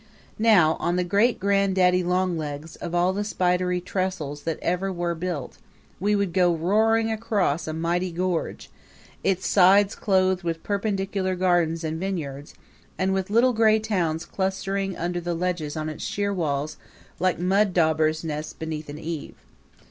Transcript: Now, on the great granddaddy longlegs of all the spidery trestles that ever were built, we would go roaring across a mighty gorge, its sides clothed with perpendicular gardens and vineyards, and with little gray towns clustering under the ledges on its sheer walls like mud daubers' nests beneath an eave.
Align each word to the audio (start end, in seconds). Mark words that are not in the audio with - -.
Now, 0.39 0.77
on 0.79 0.95
the 0.95 1.03
great 1.03 1.39
granddaddy 1.39 2.01
longlegs 2.03 2.75
of 2.77 2.95
all 2.95 3.13
the 3.13 3.23
spidery 3.23 3.79
trestles 3.79 4.41
that 4.45 4.57
ever 4.59 4.91
were 4.91 5.13
built, 5.13 5.59
we 5.99 6.15
would 6.15 6.33
go 6.33 6.55
roaring 6.55 7.11
across 7.11 7.67
a 7.67 7.73
mighty 7.73 8.11
gorge, 8.11 8.71
its 9.23 9.45
sides 9.45 9.93
clothed 9.93 10.41
with 10.41 10.63
perpendicular 10.63 11.35
gardens 11.35 11.83
and 11.83 11.99
vineyards, 11.99 12.55
and 12.97 13.13
with 13.13 13.29
little 13.29 13.53
gray 13.53 13.77
towns 13.77 14.25
clustering 14.25 14.97
under 14.97 15.21
the 15.21 15.35
ledges 15.35 15.77
on 15.77 15.87
its 15.87 16.03
sheer 16.03 16.33
walls 16.33 16.77
like 17.19 17.37
mud 17.37 17.71
daubers' 17.71 18.23
nests 18.23 18.53
beneath 18.53 18.89
an 18.89 18.97
eave. 18.97 19.35